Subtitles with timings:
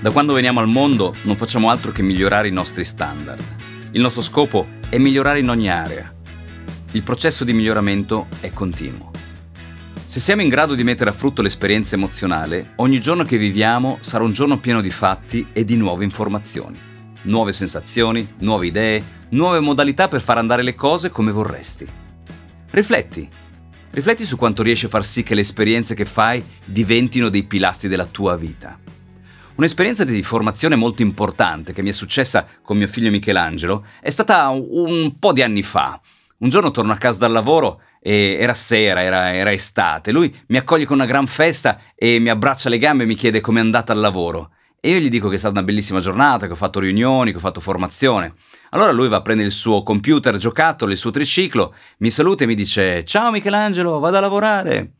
[0.00, 3.42] Da quando veniamo al mondo non facciamo altro che migliorare i nostri standard.
[3.90, 6.14] Il nostro scopo è migliorare in ogni area.
[6.92, 9.10] Il processo di miglioramento è continuo.
[10.04, 14.22] Se siamo in grado di mettere a frutto l'esperienza emozionale, ogni giorno che viviamo sarà
[14.22, 16.78] un giorno pieno di fatti e di nuove informazioni,
[17.22, 21.86] nuove sensazioni, nuove idee, nuove modalità per far andare le cose come vorresti.
[22.70, 23.28] Rifletti.
[23.90, 27.88] Rifletti su quanto riesci a far sì che le esperienze che fai diventino dei pilastri
[27.88, 28.78] della tua vita.
[29.58, 34.50] Un'esperienza di formazione molto importante che mi è successa con mio figlio Michelangelo è stata
[34.50, 36.00] un po' di anni fa.
[36.38, 40.12] Un giorno torno a casa dal lavoro e era sera, era, era estate.
[40.12, 43.40] Lui mi accoglie con una gran festa e mi abbraccia le gambe e mi chiede
[43.40, 44.52] com'è andata al lavoro.
[44.78, 47.38] E io gli dico che è stata una bellissima giornata, che ho fatto riunioni, che
[47.38, 48.34] ho fatto formazione.
[48.70, 52.46] Allora lui va a prendere il suo computer giocattolo, il suo triciclo, mi saluta e
[52.46, 54.92] mi dice Ciao Michelangelo, vado a lavorare.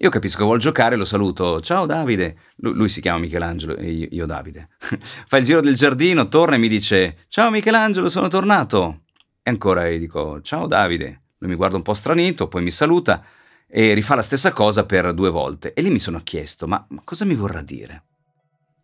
[0.00, 1.60] Io capisco che vuol giocare, lo saluto.
[1.60, 2.36] Ciao Davide.
[2.56, 4.68] Lui, lui si chiama Michelangelo e io, io Davide.
[5.26, 9.00] Fa il giro del giardino, torna e mi dice: Ciao Michelangelo, sono tornato.
[9.42, 11.22] E ancora gli dico: Ciao Davide.
[11.38, 13.24] Lui mi guarda un po' stranito, poi mi saluta
[13.66, 15.72] e rifà la stessa cosa per due volte.
[15.72, 18.04] E lì mi sono chiesto: Ma cosa mi vorrà dire?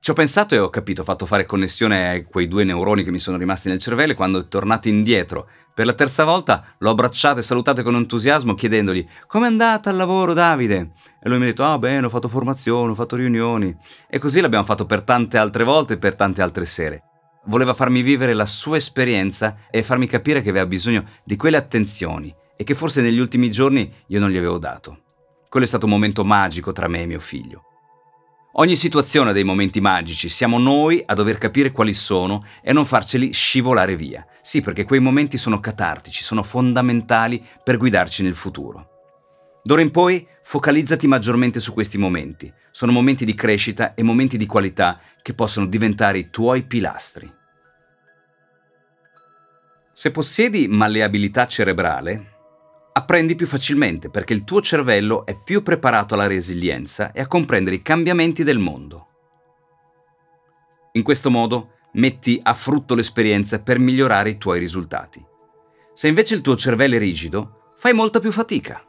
[0.05, 3.11] Ci ho pensato e ho capito, ho fatto fare connessione a quei due neuroni che
[3.11, 6.91] mi sono rimasti nel cervello e quando è tornato indietro per la terza volta l'ho
[6.91, 10.91] abbracciato e salutato con entusiasmo chiedendogli come è andata al lavoro Davide?
[11.23, 13.75] E lui mi ha detto ah bene ho fatto formazione, ho fatto riunioni
[14.07, 17.05] e così l'abbiamo fatto per tante altre volte e per tante altre sere.
[17.47, 22.31] Voleva farmi vivere la sua esperienza e farmi capire che aveva bisogno di quelle attenzioni
[22.59, 24.99] e che forse negli ultimi giorni io non gli avevo dato.
[25.49, 27.69] Quello è stato un momento magico tra me e mio figlio.
[28.57, 32.87] Ogni situazione ha dei momenti magici, siamo noi a dover capire quali sono e non
[32.87, 34.25] farceli scivolare via.
[34.43, 38.91] Sì, perché quei momenti sono catartici, sono fondamentali per guidarci nel futuro.
[39.65, 42.53] D'ora in poi focalizzati maggiormente su questi momenti.
[42.71, 47.29] Sono momenti di crescita e momenti di qualità che possono diventare i tuoi pilastri.
[49.93, 52.34] Se possiedi malleabilità cerebrale,
[52.97, 57.77] apprendi più facilmente perché il tuo cervello è più preparato alla resilienza e a comprendere
[57.77, 59.07] i cambiamenti del mondo.
[60.93, 65.25] In questo modo metti a frutto l'esperienza per migliorare i tuoi risultati.
[65.93, 68.85] Se invece il tuo cervello è rigido, fai molta più fatica.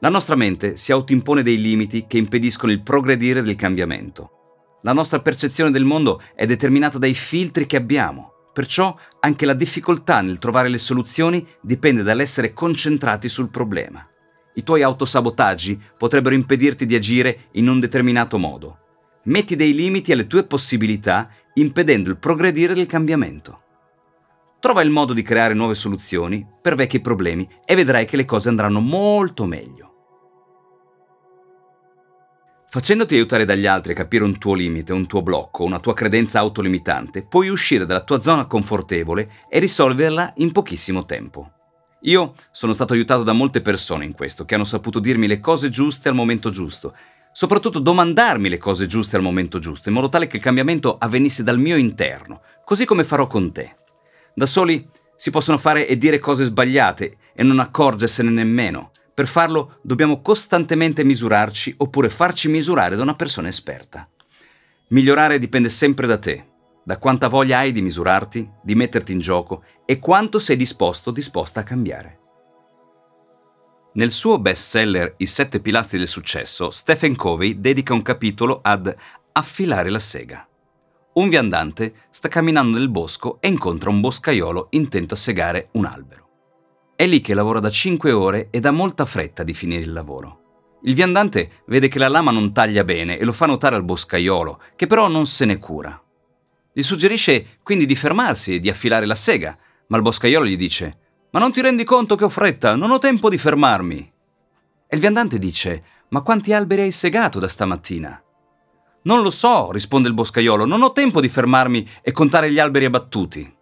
[0.00, 4.78] La nostra mente si autoimpone dei limiti che impediscono il progredire del cambiamento.
[4.82, 10.20] La nostra percezione del mondo è determinata dai filtri che abbiamo Perciò anche la difficoltà
[10.20, 14.08] nel trovare le soluzioni dipende dall'essere concentrati sul problema.
[14.54, 18.78] I tuoi autosabotaggi potrebbero impedirti di agire in un determinato modo.
[19.24, 23.62] Metti dei limiti alle tue possibilità impedendo il progredire del cambiamento.
[24.60, 28.50] Trova il modo di creare nuove soluzioni per vecchi problemi e vedrai che le cose
[28.50, 29.93] andranno molto meglio.
[32.74, 36.40] Facendoti aiutare dagli altri a capire un tuo limite, un tuo blocco, una tua credenza
[36.40, 41.52] autolimitante, puoi uscire dalla tua zona confortevole e risolverla in pochissimo tempo.
[42.00, 45.68] Io sono stato aiutato da molte persone in questo, che hanno saputo dirmi le cose
[45.68, 46.96] giuste al momento giusto,
[47.30, 51.44] soprattutto domandarmi le cose giuste al momento giusto, in modo tale che il cambiamento avvenisse
[51.44, 53.72] dal mio interno, così come farò con te.
[54.34, 58.90] Da soli si possono fare e dire cose sbagliate e non accorgersene nemmeno.
[59.14, 64.08] Per farlo dobbiamo costantemente misurarci oppure farci misurare da una persona esperta.
[64.88, 66.46] Migliorare dipende sempre da te,
[66.82, 71.12] da quanta voglia hai di misurarti, di metterti in gioco e quanto sei disposto o
[71.12, 72.18] disposta a cambiare.
[73.92, 78.92] Nel suo bestseller I sette pilastri del successo, Stephen Covey dedica un capitolo ad
[79.32, 80.46] affilare la sega.
[81.14, 86.23] Un viandante sta camminando nel bosco e incontra un boscaiolo intento a segare un albero.
[86.96, 90.42] È lì che lavora da 5 ore ed ha molta fretta di finire il lavoro.
[90.82, 94.60] Il viandante vede che la lama non taglia bene e lo fa notare al boscaiolo,
[94.76, 96.00] che però non se ne cura.
[96.72, 99.56] Gli suggerisce quindi di fermarsi e di affilare la sega,
[99.88, 100.98] ma il boscaiolo gli dice
[101.30, 104.12] Ma non ti rendi conto che ho fretta, non ho tempo di fermarmi.
[104.86, 108.22] E il viandante dice Ma quanti alberi hai segato da stamattina?
[109.02, 112.84] Non lo so, risponde il boscaiolo, non ho tempo di fermarmi e contare gli alberi
[112.84, 113.52] abbattuti.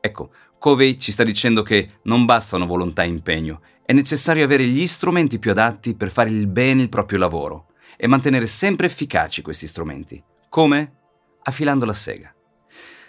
[0.00, 0.30] Ecco,
[0.60, 5.38] Covey ci sta dicendo che non bastano volontà e impegno, è necessario avere gli strumenti
[5.38, 7.64] più adatti per fare il bene il proprio lavoro.
[8.02, 10.22] e mantenere sempre efficaci questi strumenti.
[10.48, 10.92] Come?
[11.42, 12.34] Affilando la sega.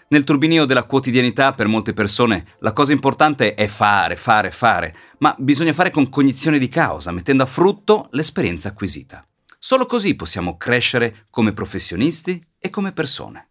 [0.09, 5.33] Nel turbinio della quotidianità per molte persone la cosa importante è fare, fare, fare, ma
[5.37, 9.25] bisogna fare con cognizione di causa, mettendo a frutto l'esperienza acquisita.
[9.57, 13.50] Solo così possiamo crescere come professionisti e come persone.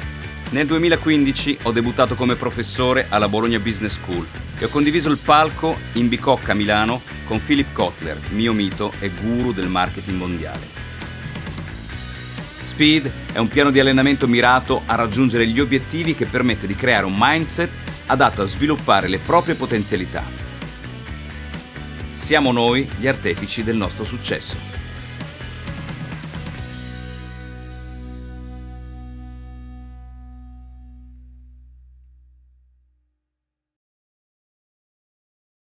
[0.51, 4.27] Nel 2015 ho debuttato come professore alla Bologna Business School
[4.59, 9.53] e ho condiviso il palco in Bicocca Milano con Philip Kotler, mio mito e guru
[9.53, 10.67] del marketing mondiale.
[12.63, 17.05] Speed è un piano di allenamento mirato a raggiungere gli obiettivi che permette di creare
[17.05, 17.71] un mindset
[18.07, 20.21] adatto a sviluppare le proprie potenzialità.
[22.11, 24.57] Siamo noi gli artefici del nostro successo.